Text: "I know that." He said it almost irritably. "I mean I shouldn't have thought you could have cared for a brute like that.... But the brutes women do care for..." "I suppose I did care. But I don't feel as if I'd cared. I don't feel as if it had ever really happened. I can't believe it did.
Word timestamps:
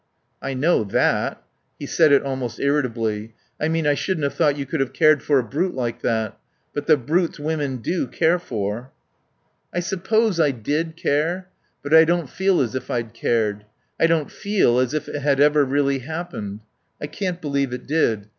"I 0.41 0.55
know 0.55 0.83
that." 0.83 1.43
He 1.77 1.85
said 1.85 2.11
it 2.11 2.23
almost 2.23 2.59
irritably. 2.59 3.35
"I 3.59 3.67
mean 3.67 3.85
I 3.85 3.93
shouldn't 3.93 4.23
have 4.23 4.33
thought 4.33 4.57
you 4.57 4.65
could 4.65 4.79
have 4.79 4.93
cared 4.93 5.21
for 5.21 5.37
a 5.37 5.43
brute 5.43 5.75
like 5.75 6.01
that.... 6.01 6.39
But 6.73 6.87
the 6.87 6.97
brutes 6.97 7.39
women 7.39 7.77
do 7.83 8.07
care 8.07 8.39
for..." 8.39 8.91
"I 9.71 9.79
suppose 9.79 10.39
I 10.39 10.49
did 10.49 10.95
care. 10.97 11.49
But 11.83 11.93
I 11.93 12.03
don't 12.03 12.31
feel 12.31 12.61
as 12.61 12.73
if 12.73 12.89
I'd 12.89 13.13
cared. 13.13 13.65
I 13.99 14.07
don't 14.07 14.31
feel 14.31 14.79
as 14.79 14.95
if 14.95 15.07
it 15.07 15.21
had 15.21 15.39
ever 15.39 15.63
really 15.63 15.99
happened. 15.99 16.61
I 16.99 17.05
can't 17.05 17.39
believe 17.39 17.71
it 17.71 17.85
did. 17.85 18.27